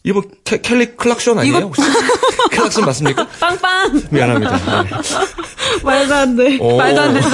[0.06, 1.58] 이거 캐, 켈리 클락션 아니에요?
[1.66, 1.82] 혹시?
[2.52, 3.28] 클락슨 맞습니까?
[3.40, 4.02] 빵빵!
[4.12, 4.84] 미안합니다.
[4.84, 4.90] 네.
[5.84, 6.58] 말도 안 돼.
[6.60, 6.78] 오.
[6.78, 7.30] 말도 안 됐어.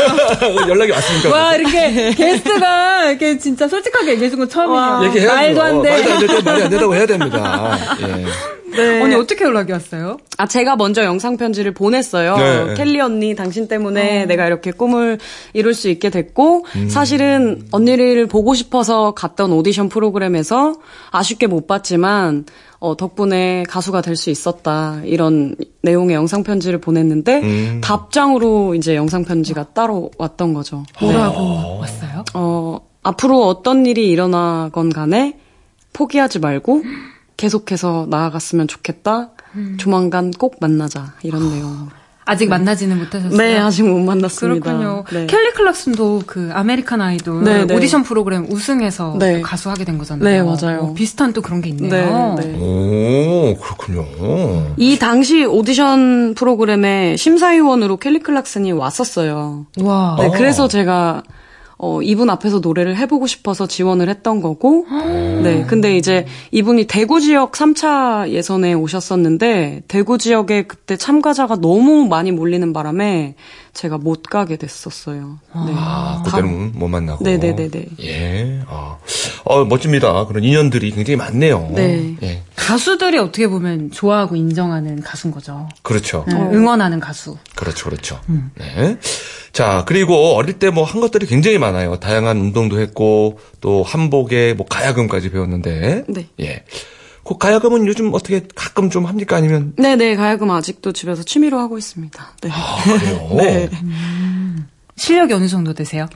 [0.68, 1.30] 연락이 왔습니까?
[1.30, 5.06] 와, 이렇게 게스트가 이렇게 진짜 솔직하게 얘기해 준 건 처음이에요.
[5.10, 5.36] 얘기해야죠.
[5.36, 5.90] 말도 안 돼.
[5.90, 7.78] 말도 안 될 때 말이 안 된다고 해야 됩니다.
[8.02, 8.26] 예.
[8.72, 9.02] 네.
[9.02, 10.18] 언니 어떻게 연락이 왔어요?
[10.38, 12.38] 아, 제가 먼저 영상 편지를 보냈어요.
[12.38, 12.74] 네.
[12.76, 15.18] 켈리 언니, 당신 때문에 내가 이렇게 꿈을
[15.54, 16.90] 이룰 수 있게 됐고, 음.
[16.90, 20.76] 사실은 언니를 보고 싶어서 갔던 오디션 프로그램에서
[21.12, 22.46] 아쉽게 못 봤지만,
[22.80, 25.02] 어, 덕분에 가수가 될 수 있었다.
[25.04, 27.82] 이런 내용의 영상 편지를 보냈는데, 음.
[27.84, 30.84] 답장으로 이제 영상 편지가 따로 왔던 거죠.
[31.02, 32.24] 뭐라고 왔어요?
[32.34, 35.38] 어, 앞으로 어떤 일이 일어나건 간에
[35.94, 36.84] 포기하지 말고
[37.40, 39.30] 계속해서 나아갔으면 좋겠다.
[39.78, 41.14] 조만간 꼭 만나자.
[41.24, 41.88] 이런 내용.
[42.26, 43.38] 아직 만나지는 못하셨어요?
[43.38, 44.72] 네, 아직 못 만났습니다.
[44.74, 45.04] 그렇군요.
[45.12, 45.26] 네.
[45.26, 47.74] 켈리 클락슨도 그 아메리칸 아이돌 네, 네.
[47.74, 49.38] 오디션 프로그램 우승해서 네.
[49.38, 50.24] 또 가수하게 된 거잖아요.
[50.24, 50.80] 네, 맞아요.
[50.82, 52.36] 어, 비슷한 또 그런 게 있네요.
[52.38, 52.60] 네, 네.
[52.60, 54.76] 오, 그렇군요.
[54.78, 59.66] 이 당시 오디션 프로그램에 심사위원으로 켈리 클락슨이 왔었어요.
[59.82, 60.18] 와.
[60.20, 61.24] 네, 그래서 제가
[61.82, 64.86] 어, 이분 앞에서 노래를 해보고 싶어서 지원을 했던 거고,
[65.44, 72.34] 네, 근데 이제 이분이 대구 지역 3차 예선에 오셨었는데, 대구 지역에 그때 참가자가 너무 많이
[72.34, 73.36] 몰리는 바람에
[73.80, 75.40] 제가 못 가게 됐었어요.
[75.66, 75.72] 네.
[75.74, 77.24] 아, 그때는 못 만나고.
[77.24, 77.86] 네네네네.
[78.02, 78.60] 예.
[78.68, 78.98] 아,
[79.46, 80.26] 어, 멋집니다.
[80.26, 81.72] 그런 인연들이 굉장히 많네요.
[81.76, 82.16] 네.
[82.22, 82.42] 예.
[82.58, 85.70] 가수들이 어떻게 보면 좋아하고 인정하는 가수인 거죠.
[85.82, 86.26] 그렇죠.
[86.28, 87.38] 네, 응원하는 가수.
[87.56, 88.20] 그렇죠, 그렇죠.
[88.58, 88.98] 네.
[89.54, 91.96] 자, 그리고 어릴 때 뭐 한 것들이 굉장히 많아요.
[92.02, 96.04] 다양한 운동도 했고, 또 한복에 뭐 가야금까지 배웠는데.
[96.10, 96.28] 네.
[96.42, 96.66] 예.
[97.30, 99.36] 그 가야금은 요즘 어떻게 가끔 좀 합니까?
[99.36, 99.74] 아니면.
[99.78, 102.28] 네네, 가야금 아직도 집에서 취미로 하고 있습니다.
[102.42, 102.50] 네.
[102.52, 103.30] 아, 그래요?
[103.38, 103.70] 네.
[104.96, 106.08] 실력이 어느 정도 되세요?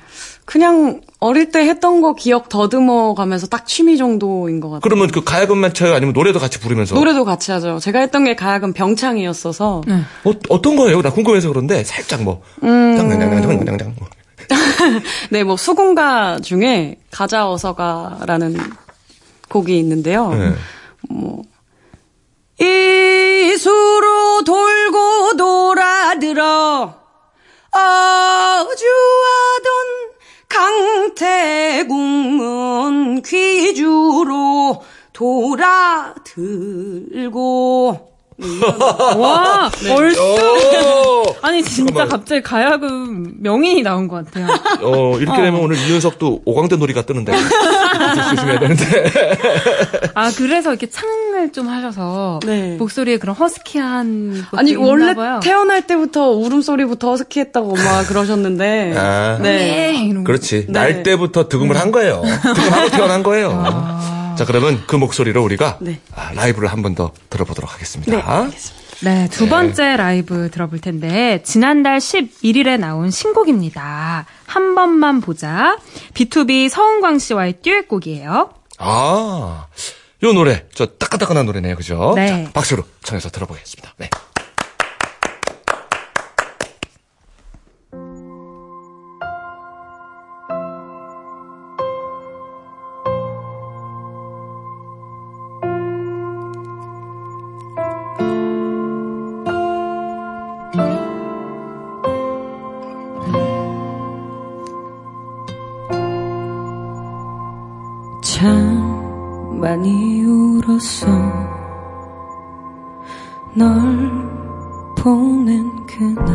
[0.46, 4.82] 그냥 어릴 때 했던 거 기억 더듬어 가면서 딱 취미 정도인 것 같아요.
[4.82, 5.94] 그러면 그 가야금만 쳐요?
[5.94, 6.96] 아니면 노래도 같이 부르면서?
[6.96, 7.78] 노래도 같이 하죠.
[7.78, 10.02] 제가 했던 게 가야금 병창이었어서 네.
[10.24, 11.04] 어, 어떤 거예요?
[11.04, 12.42] 나 궁금해서 그런데 살짝 뭐.
[12.64, 12.98] 음.
[12.98, 14.08] 뭐.
[15.30, 18.58] 네, 뭐 수군가 중에 가자 어서가라는
[19.50, 20.34] 곡이 있는데요.
[20.34, 20.54] 네.
[22.60, 26.96] 이수로 돌고 들고 돌아 들어
[27.72, 28.74] 어주하던
[31.78, 38.13] 강태궁은 귀주로 돌아 들고
[39.18, 40.22] 와, 벌써.
[40.24, 41.24] 오!
[41.42, 42.10] 아니, 진짜 잠깐만.
[42.10, 44.48] 갑자기 가야금 명인이 나온 것 같아요.
[44.82, 47.34] 어, 이렇게 되면 오늘 이윤석도 오광대 놀이가 뜨는데.
[48.34, 49.12] 조심해야 되는데.
[50.14, 52.40] 아, 그래서 이렇게 창을 좀 하셔서.
[52.46, 52.76] 네.
[52.78, 54.46] 목소리에 그런 허스키한.
[54.54, 55.40] 아니 원래 봐요.
[55.44, 59.38] 태어날 때부터 울음소리부터 허스키했다고 엄마가 그러셨는데 아.
[59.42, 60.12] 네.
[60.16, 60.24] 거.
[60.24, 60.66] 그렇지.
[60.68, 60.72] 네.
[60.72, 62.22] 날 때부터 득음을 한 거예요.
[62.56, 63.50] 득음하고 태어난 거예요.
[64.38, 66.00] 자, 그러면 그 목소리로 우리가 네.
[66.16, 68.12] 아, 라이브를 한 번 더 들어보도록 하겠습니다.
[69.02, 74.26] 네, 두 번째 라이브 들어볼 텐데, 지난달 11일에 나온 신곡입니다.
[74.46, 75.78] 한 번만 보자.
[76.14, 78.52] B2B 서은광 씨와의 듀엣곡이에요.
[78.80, 79.66] 아,
[80.24, 81.76] 요 노래, 저 따끈따끈한 노래네요.
[81.76, 82.14] 그죠?
[82.16, 82.46] 네.
[82.46, 83.94] 자, 박수로 청해서 들어보겠습니다.
[83.98, 84.10] 네.
[110.84, 111.08] 울었어
[113.56, 113.70] 널
[114.98, 116.28] 보낸 그날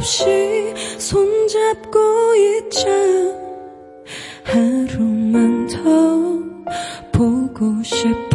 [0.04, 0.26] 없이
[1.00, 2.86] 손잡고 있자.
[4.44, 8.33] 하루만 더 보고 싶어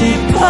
[0.00, 0.49] 보고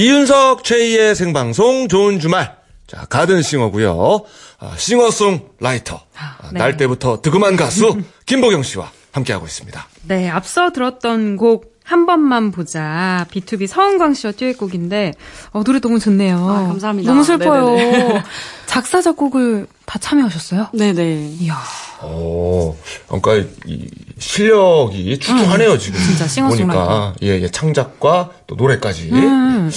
[0.00, 2.56] 이윤석 최희의 생방송 좋은 주말.
[2.86, 4.24] 자, 가든싱어고요.
[4.58, 6.00] 아, 싱어송 라이터.
[6.16, 6.58] 아, 네.
[6.58, 9.86] 날 때부터 득음한 가수 김보경 씨와 함께하고 있습니다.
[10.04, 13.26] 네, 앞서 들었던 곡 한 번만 보자.
[13.32, 15.12] B2B 서은광 씨와 듀엣곡인데
[15.50, 16.36] 어, 노래 너무 좋네요.
[16.36, 17.10] 아, 감사합니다.
[17.10, 17.74] 너무 슬퍼요.
[17.74, 18.22] 네네네.
[18.66, 20.68] 작사 작곡을 다 참여하셨어요?
[20.72, 21.58] 네네 이야.
[22.04, 22.76] 오,
[23.08, 23.88] 그러니까 이
[24.20, 25.98] 실력이 출중하네요 지금.
[25.98, 26.86] 진짜 싱어송라이터.
[26.86, 29.10] 보니까 예, 예, 창작과 또 노래까지.
[29.12, 29.70] 음.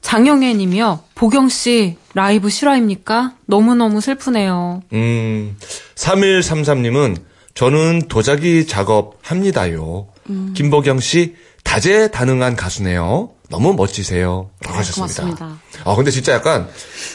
[0.00, 1.00] 장영애 님이요.
[1.14, 3.34] 보경 씨 라이브 실화입니까?
[3.46, 4.82] 너무너무 슬프네요.
[4.92, 5.56] 음,
[5.94, 7.16] 3133 님은
[7.54, 10.08] 저는 도자기 작업 합니다요.
[10.28, 10.52] 음.
[10.56, 13.30] 김보경 씨 다재다능한 가수네요.
[13.50, 14.50] 너무 멋지세요.
[14.64, 15.22] 라고 하셨습니다.
[15.22, 15.58] 고맙습니다.
[15.84, 16.68] 아, 근데 진짜 약간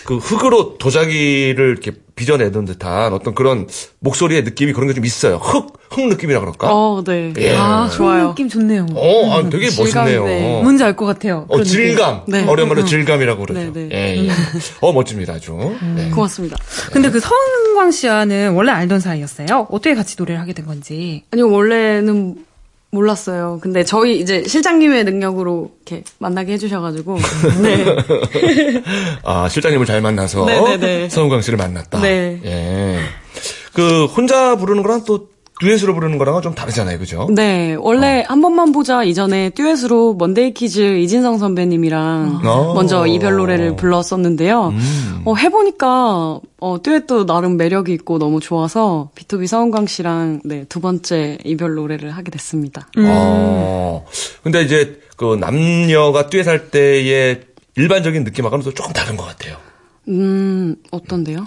[0.06, 3.66] 그 흙으로 도자기를 이렇게 빚어내던 듯한 어떤 그런
[4.00, 5.38] 목소리의 느낌이 그런 게 좀 있어요.
[5.38, 6.68] 흙, 흙 느낌이라 그럴까?
[6.70, 7.34] 어, 네.
[7.38, 7.56] 예.
[7.56, 7.90] 아, 좋아요.
[8.20, 8.28] 좋아요.
[8.30, 8.88] 느낌 좋네요.
[8.94, 10.26] 어, 아, 되게 질감이, 멋있네요.
[10.26, 10.62] 네.
[10.62, 11.46] 뭔지 알 것 같아요.
[11.48, 11.64] 어.
[11.64, 12.24] 질감.
[12.28, 12.46] 네.
[12.46, 13.72] 어려운 말로 질감이라고 그러죠.
[13.74, 13.90] 네, 네.
[13.94, 14.30] 예, 예.
[14.82, 15.58] 어, 멋집니다, 아주.
[15.96, 16.10] 네.
[16.10, 16.58] 고맙습니다.
[16.92, 19.68] 근데 그 서은광 씨와는 원래 알던 사이였어요?
[19.72, 21.24] 어떻게 같이 노래를 하게 된 건지.
[21.32, 22.36] 아니요, 원래는
[22.92, 23.60] 몰랐어요.
[23.62, 27.18] 근데 저희 이제 실장님의 능력으로 이렇게 만나게 해주셔가지고.
[27.62, 27.86] 네.
[29.24, 31.10] 아, 실장님을 잘 만나서 네네네.
[31.10, 32.02] 서은광 씨를 만났다.
[32.02, 32.40] 네.
[32.44, 33.00] 예.
[33.74, 37.00] 그 혼자 부르는 거랑 또 듀엣으로 부르는 거랑은 좀 다르잖아요.
[37.00, 37.28] 그죠?
[37.32, 42.74] 네, 원래 한 번만 보자 이전에 듀엣으로 먼데이 키즈 이진성 선배님이랑 어.
[42.74, 44.70] 먼저 이별 노래를 불렀었는데요.
[44.70, 45.22] 음.
[45.26, 51.38] 어, 해보니까 어, 듀엣도 나름 매력이 있고 너무 좋아서 BTOB 서은광 씨랑 네, 두 번째
[51.44, 52.88] 이별 노래를 하게 됐습니다.
[52.98, 54.06] 어.
[54.44, 57.42] 근데 이제 그 남녀가 듀엣할 때의
[57.76, 59.58] 일반적인 느낌하고는 또 조금 다른 것 같아요.
[60.08, 61.46] 음, 어떤데요?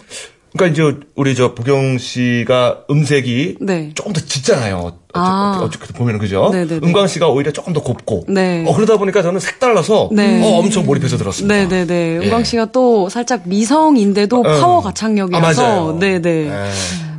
[0.55, 3.91] 그러니까 이제 우리 저 보경 씨가 음색이 네.
[3.95, 4.77] 조금 더 짙잖아요.
[4.79, 5.61] 어째- 아.
[5.63, 6.51] 어떻게 보면 그죠?
[6.53, 6.87] 네네네.
[6.87, 8.25] 은광 씨가 오히려 조금 더 곱고.
[8.29, 8.65] 네.
[8.67, 10.43] 어, 그러다 보니까 저는 색달라서 네.
[10.43, 11.55] 어, 엄청 몰입해서 들었습니다.
[11.55, 11.95] 네 네 네.
[12.23, 12.25] 예.
[12.27, 15.99] 은광 씨가 또 살짝 미성인데도 어, 파워 아, 가창력이라서 맞아요.
[15.99, 16.31] 네네.
[16.31, 16.71] 예.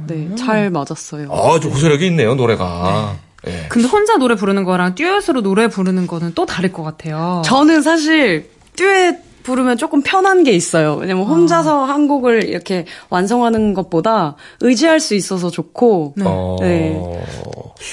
[0.08, 1.30] 네, 잘 맞았어요.
[1.32, 3.16] 아, 좀 호소력이 있네요, 노래가.
[3.48, 3.66] 예.
[3.70, 7.42] 근데 혼자 노래 부르는 거랑 듀엣으로 노래 부르는 거는 또 다를 것 같아요.
[7.46, 10.96] 저는 사실 듀엣 부르면 조금 편한 게 있어요.
[10.96, 16.58] 왜냐면 혼자서 한 곡을 이렇게 완성하는 것보다 의지할 수 있어서 좋고, 어.
[16.62, 17.00] 네.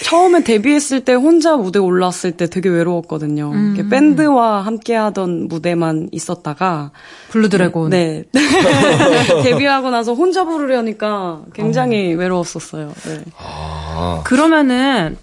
[0.04, 3.52] 처음에 데뷔했을 때 혼자 무대 올랐을 때 되게 외로웠거든요.
[3.54, 6.92] 이렇게 밴드와 함께 하던 무대만 있었다가,
[7.30, 7.90] Blue Dragon.
[7.90, 8.24] 네.
[9.42, 12.92] 데뷔하고 나서 혼자 부르려니까 굉장히 외로웠었어요.
[13.06, 13.20] 네.
[13.38, 14.22] 아.
[14.24, 15.16] 그러면은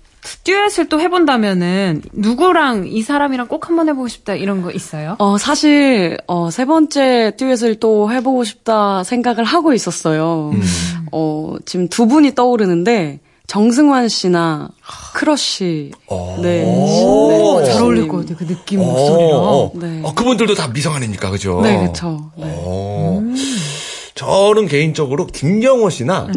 [0.43, 5.15] 듀엣을 또 해본다면은 누구랑 이 사람이랑 꼭 한번 해보고 싶다 이런 거 있어요?
[5.19, 10.51] 어, 사실, 어, 세 번째 듀엣을 또 해보고 싶다 생각을 하고 있었어요.
[11.11, 14.69] 어, 지금 두 분이 떠오르는데, 정승환 씨나
[15.13, 15.91] 크러쉬.
[16.41, 16.65] 네.
[16.65, 17.71] 오, 네.
[17.71, 18.35] 잘 어울릴 것 같아요.
[18.37, 19.39] 그 느낌 어, 목소리랑.
[19.39, 19.71] 어.
[19.73, 20.01] 네.
[20.03, 21.29] 어, 그분들도 다 미성 아닙니까?
[21.29, 21.61] 그죠?
[21.61, 22.29] 네, 그쵸.
[22.35, 22.43] 네.
[22.45, 23.23] 어.
[24.17, 26.27] 저는 개인적으로 김경호 씨나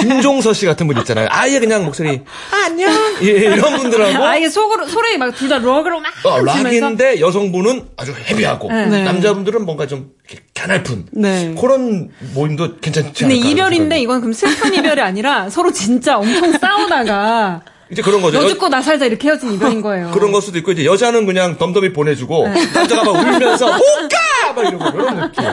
[0.00, 1.28] 김종서 씨 같은 분 있잖아요.
[1.30, 2.20] 아예 그냥 목소리
[2.52, 2.92] 안녕
[3.22, 8.12] 예, 이런 분들하고 아 이게 속으로 소리 막 둘다 럭으로 막 어, 락인데 여성분은 아주
[8.12, 9.04] 헤비하고 네.
[9.04, 11.54] 남자분들은 뭔가 좀 이렇게 가날픈 네.
[11.60, 14.02] 그런 모임도 괜찮지 근데 않을까 이별인데 생각이.
[14.02, 18.38] 이건 그럼 슬픈 이별이 아니라 서로 진짜 엄청 싸우다가 이제 그런 거죠.
[18.38, 20.10] 너 여- 죽고 나 살자 이렇게 헤어진 이별인 거예요.
[20.12, 24.16] 그런 걸 수도 있고 이제 여자는 그냥 덤덤히 보내주고 남자가 막 울면서 못가
[24.52, 25.44] 막 이러고 이런 느낌.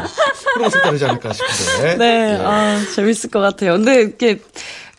[0.54, 1.97] 그런 거 색다르지 않을까 싶은데.
[1.97, 3.74] 네, 아, 재밌을 것 같아요.
[3.74, 4.39] 근데 이렇게,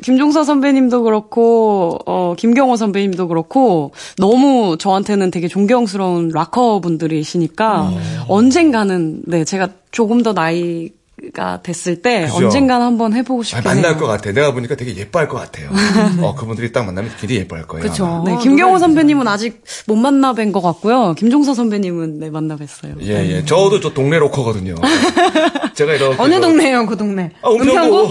[0.02, 7.92] 김종서 선배님도 그렇고, 어, 김경호 선배님도 그렇고, 너무 저한테는 되게 존경스러운 락커 분들이시니까,
[8.28, 10.90] 언젠가는, 네, 제가 조금 더 나이
[11.32, 12.46] 가 됐을 때, 그죠.
[12.46, 13.96] 언젠가는 한번 해보고 아, 싶긴 만날.
[13.96, 14.32] 것 같아.
[14.32, 15.68] 내가 보니까 되게 예뻐할 것 같아요.
[16.22, 17.88] 어, 그분들이 딱 만나면 굉장히 예뻐할 거예요.
[17.88, 18.04] 그쵸.
[18.04, 18.24] 아마.
[18.30, 21.14] 네, 김경호 선배님은 아직 못 만나 뵌 것 같고요.
[21.16, 22.96] 김종서 선배님은 네, 만나 뵀어요.
[23.02, 23.44] 예, 예.
[23.44, 24.74] 저도 저 동네 로커거든요.
[25.74, 26.16] 제가 이렇게.
[26.20, 27.30] 어느 저- 동네예요, 그 동네?
[27.42, 28.08] 아, 은평구.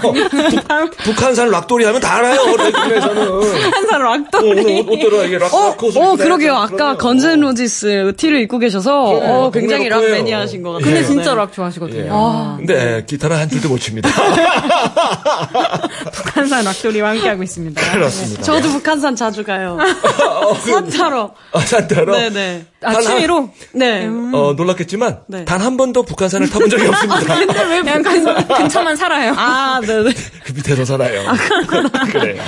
[0.00, 2.40] 북- 북한산 락돌이 하면 다 알아요.
[2.56, 4.50] 레이에서는 한산 어, 락돌이.
[4.50, 6.54] 오늘 옷, 옷들어 이게 락, 어, 락 옷을 어, 입고 그러게요.
[6.54, 6.96] 아까.
[6.96, 10.00] 건젠 로지스 티를 입고 계셔서, 어, 굉장히 락.
[10.00, 10.84] 매니아신 것 같아요.
[10.86, 11.04] 근데 예.
[11.04, 11.36] 진짜 네.
[11.36, 12.12] 락 좋아하시거든요.
[12.20, 12.24] 예.
[12.24, 14.08] 아, 근데 기타는 한 줄도 못 칩니다.
[16.12, 17.92] 북한산 락돌이와 함께하고 있습니다.
[17.92, 18.42] 그렇습니다.
[18.42, 19.78] 저도 북한산 자주 가요.
[20.64, 21.34] 산 타러.
[21.52, 22.12] 아, 산타로.
[22.12, 22.66] 네네.
[22.82, 23.50] 아, 단 취미로?
[23.72, 24.06] 네.
[24.06, 25.44] 어, 놀랐겠지만 네.
[25.44, 27.34] 단 한 번도 북한산을 타본 적이 없습니다.
[27.82, 29.34] 그냥 근, 근처만 살아요.
[29.36, 30.10] 아, 네네.
[30.44, 31.22] 그 밑에서 살아요.
[32.10, 32.42] 그래요.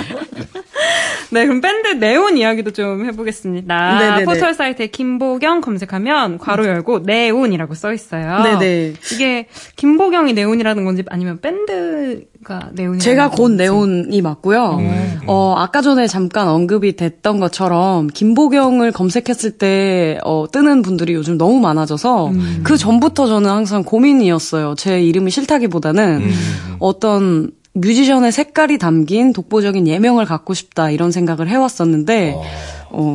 [1.31, 3.99] 네, 그럼 밴드 네온 이야기도 좀 해보겠습니다.
[3.99, 4.25] 네네네.
[4.25, 8.43] 포털 사이트에 김보경 검색하면 괄호 열고 네온이라고 써 있어요.
[8.43, 8.93] 네네.
[9.13, 14.77] 이게 김보경이 네온이라는 건지 아니면 밴드가 네온이 제가 곧 네온이 맞고요.
[14.79, 15.19] 음.
[15.27, 21.59] 어, 아까 전에 잠깐 언급이 됐던 것처럼 김보경을 검색했을 때 어, 뜨는 분들이 요즘 너무
[21.59, 22.61] 많아져서 음.
[22.63, 24.75] 그 전부터 저는 항상 고민이었어요.
[24.77, 26.31] 제 이름이 싫다기보다는 음.
[26.79, 32.43] 어떤 뮤지션의 색깔이 담긴 독보적인 예명을 갖고 싶다 이런 생각을 해왔었는데 어,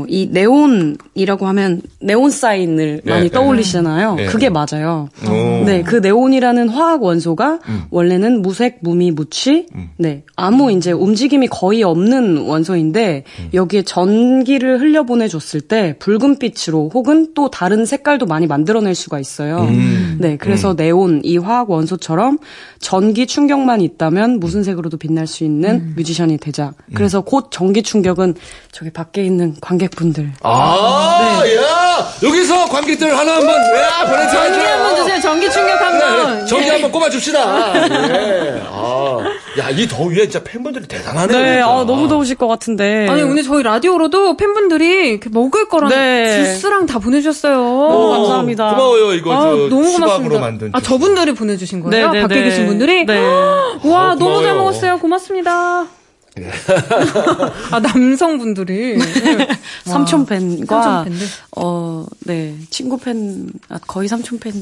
[0.09, 3.31] 이 네온이라고 하면 네온 사인을 네, 많이 네.
[3.31, 4.15] 떠올리시잖아요.
[4.17, 4.27] 네.
[4.27, 5.09] 그게 맞아요.
[5.27, 5.31] 오.
[5.31, 5.65] 음.
[5.65, 7.61] 네, 그 네온이라는 화학 원소가
[7.91, 9.67] 원래는 무색, 무미, 무취,
[9.97, 13.51] 네, 아무 이제 움직임이 거의 없는 원소인데 음.
[13.55, 19.61] 여기에 전기를 흘려보내줬을 때 붉은 빛으로 혹은 또 다른 색깔도 많이 만들어낼 수가 있어요.
[19.63, 20.19] 음.
[20.21, 22.39] 네, 그래서 네온 이 화학 원소처럼
[22.81, 26.73] 전기 충격만 있다면 무슨 색으로도 빛날 수 있는 뮤지션이 되자.
[26.95, 28.35] 그래서 곧 전기 충격은
[28.73, 32.09] 저기 밖에 있는 관객분들 아, 야!
[32.23, 34.55] 여기서 관객들 하나 한번, 야, 보내줘야죠.
[34.55, 35.21] 전기 한번 주세요.
[35.21, 36.39] 전기 충격 한 번.
[36.39, 37.75] 네, 전기 한번 꼽아줍시다.
[37.77, 38.63] 예.
[38.67, 39.19] 아,
[39.59, 41.39] 야, 이 더위에 진짜 팬분들이 대단하네요.
[41.39, 41.61] 네.
[41.61, 43.09] 아, 너무 더우실 것 같은데.
[43.11, 46.45] 아니 오늘 저희 라디오로도 팬분들이 이렇게 먹을 거랑 네.
[46.45, 47.59] 주스랑 다 보내주셨어요.
[47.61, 48.71] 오, 감사합니다.
[48.71, 49.35] 고마워요, 이거.
[49.35, 50.39] 아, 저 너무 고맙습니다.
[50.41, 50.71] 만든.
[50.73, 50.81] 아.
[50.81, 52.07] 저분들이 보내주신 거예요?
[52.11, 52.45] 네, 네, 밖에 네.
[52.45, 53.05] 계신 분들이?
[53.05, 53.19] 네.
[53.85, 54.55] 와 어, 너무 잘.
[54.55, 54.99] 먹었어요.
[54.99, 55.98] 고맙습니다.
[57.73, 59.49] 아 남성분들이 네.
[59.85, 61.27] 삼촌 팬과 삼촌 팬들.
[61.57, 64.53] 어, 네, 친구 팬, 아, 거의 삼촌 팬.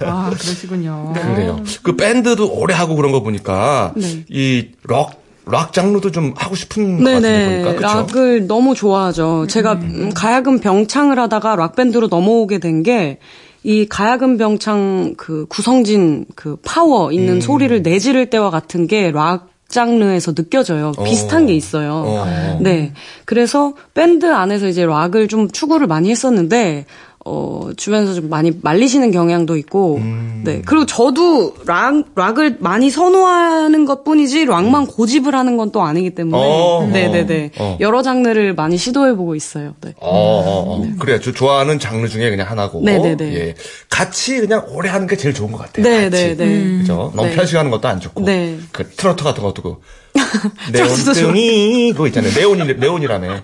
[0.00, 1.12] 아 그러시군요.
[1.14, 1.62] 그래요.
[1.82, 4.24] 그 밴드도 오래 하고 그런 거 보니까 네.
[4.28, 7.62] 이 락, 락 장르도 좀 하고 싶은 것 같은데 네네.
[7.64, 7.96] 보니까 그렇죠.
[7.98, 9.46] 락을 너무 좋아하죠.
[9.48, 13.18] 제가 음, 가야금 병창을 하다가 락 밴드로 넘어오게 된 게
[13.66, 17.12] 이 가야금 병창 그 구성진 그 파워 음.
[17.14, 20.92] 있는 소리를 내지를 때와 같은 게 락 장르에서 느껴져요.
[21.04, 21.92] 비슷한 게 있어요.
[22.06, 22.58] 어.
[22.62, 22.92] 네.
[23.26, 26.86] 그래서 밴드 안에서 이제 락을 좀 추구를 많이 했었는데
[27.26, 30.42] 어, 주변에서 좀 많이 말리시는 경향도 있고, 음.
[30.44, 30.62] 네.
[30.64, 36.38] 그리고 저도 락, 락을 많이 선호하는 것 뿐이지, 락만 고집을 하는 건 또 아니기 때문에,
[36.38, 37.50] 어, 네네네.
[37.58, 37.78] 어.
[37.80, 39.74] 여러 장르를 많이 시도해보고 있어요.
[39.80, 39.94] 네.
[39.98, 40.86] 어, 어, 어.
[41.00, 42.82] 그래, 저 좋아하는 장르 중에 그냥 하나고.
[42.82, 43.34] 네네네.
[43.34, 43.54] 예.
[43.88, 45.84] 같이 그냥 오래 하는 게 제일 좋은 것 같아요.
[45.84, 46.36] 네, 같이.
[46.36, 46.78] 네, 네.
[46.78, 47.10] 그죠?
[47.16, 47.34] 너무 네.
[47.34, 48.24] 편식하는 것도 안 좋고.
[48.24, 48.58] 네.
[48.72, 49.76] 그 트로트 같은 것도 그.
[50.72, 52.32] 네온등이 그거 있잖아요.
[52.34, 53.40] 네온이 네온이라며.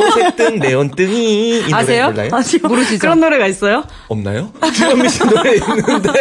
[0.00, 2.10] 오색등 네온등이 이 노래 아세요?
[2.10, 2.30] 몰라요?
[2.62, 2.98] 모르시죠?
[2.98, 3.84] 그런 노래가 있어요?
[4.08, 4.52] 없나요?
[4.74, 6.12] 주현미 씨 노래 있는데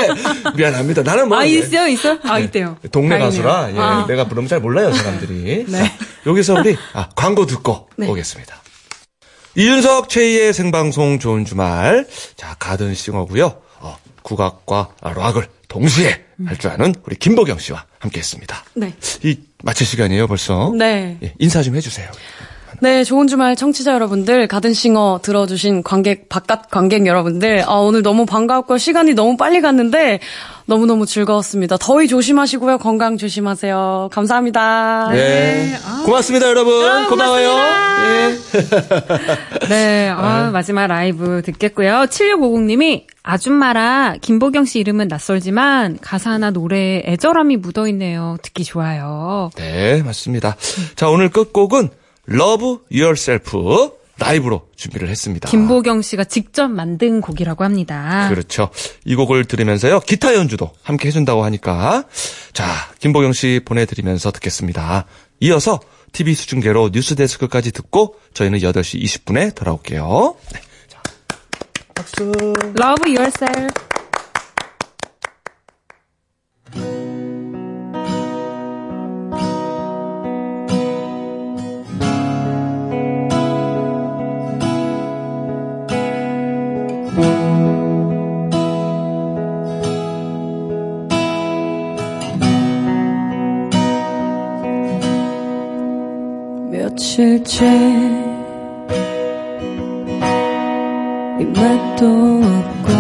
[0.56, 1.04] 미안합니다.
[1.04, 1.52] 나는 뭐아 예.
[1.52, 2.18] 있어요 있어요?
[2.24, 2.78] 아 있대요.
[2.92, 3.44] 동네 다행이네요.
[3.44, 4.06] 가수라 예, 아.
[4.08, 5.66] 내가 부르면 잘 몰라요 사람들이.
[5.72, 5.92] 자,
[6.26, 8.56] 여기서 우리 아, 광고 듣고 오겠습니다.
[9.56, 12.08] 이윤석 최희의 생방송 좋은 주말.
[12.36, 13.62] 자 가든싱어고요.
[13.80, 18.64] 어, 국악과 락을 동시에 할 줄 아는 우리 김보경 씨와 함께했습니다.
[18.76, 18.94] 네.
[19.24, 20.72] 이 마칠 시간이에요 벌써.
[20.78, 21.18] 네.
[21.24, 22.10] 예, 인사 좀 해주세요.
[22.80, 28.78] 네, 좋은 주말 청취자 여러분들, 가든싱어 들어주신 관객, 바깥 관객 여러분들, 아, 오늘 너무 반가웠고,
[28.78, 30.20] 시간이 너무 빨리 갔는데,
[30.68, 31.78] 너무너무 즐거웠습니다.
[31.78, 34.10] 더위 조심하시고요, 건강 조심하세요.
[34.12, 35.10] 감사합니다.
[35.14, 35.74] 네.
[36.06, 37.08] 고맙습니다 여러분.
[37.08, 37.50] 고마워요.
[37.50, 38.38] 예.
[39.70, 42.08] 네, 아, 마지막 라이브 듣겠고요.
[42.10, 48.38] 7650님이 아줌마라 김보경 씨 이름은 낯설지만 가사나 노래에 애절함이 묻어있네요.
[48.42, 49.50] 듣기 좋아요.
[49.56, 50.58] 네, 맞습니다.
[50.96, 51.90] 자, 오늘 끝곡은
[52.30, 55.50] Love Yourself 라이브로 준비를 했습니다.
[55.50, 58.28] 김보경 씨가 직접 만든 곡이라고 합니다.
[58.30, 58.70] 그렇죠.
[59.06, 62.06] 이 곡을 들으면서요, 기타 연주도 함께 해준다고 하니까.
[62.54, 62.66] 자,
[63.00, 65.06] 김보경 씨 보내드리면서 듣겠습니다.
[65.40, 65.80] 이어서
[66.14, 70.36] TV 수중계로 뉴스데스크까지 듣고 저희는 8시 20분에 돌아올게요.
[70.54, 70.62] 네.
[70.88, 71.02] 자,
[71.94, 72.24] 박수.
[72.24, 73.68] Love yourself.
[97.18, 97.66] 며칠째
[101.40, 102.06] 입맛도
[102.44, 102.94] 없고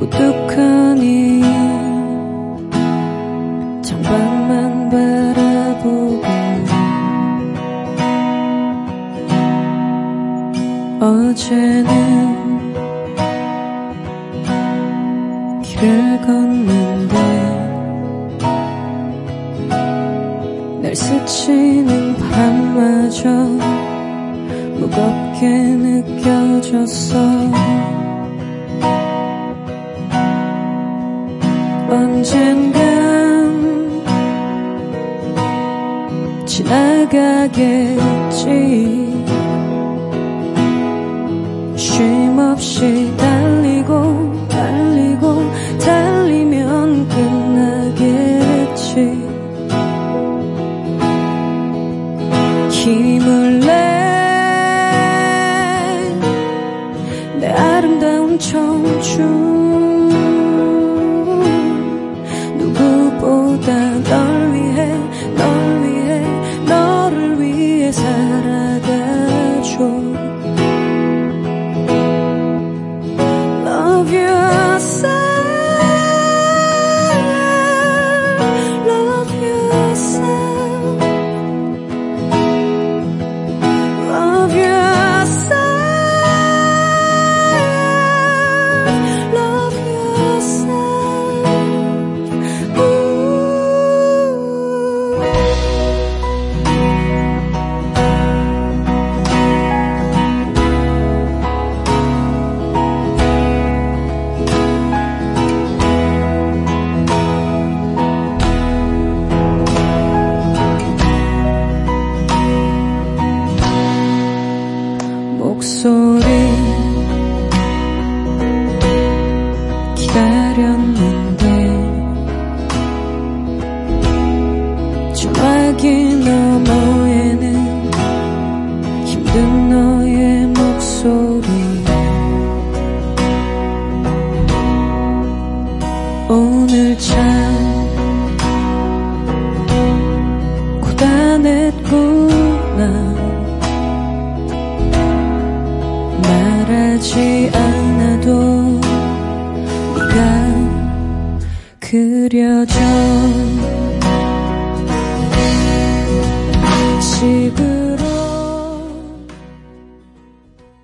[0.00, 1.41] 우뚝하니